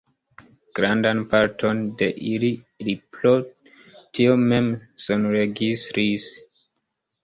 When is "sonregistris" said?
5.09-6.31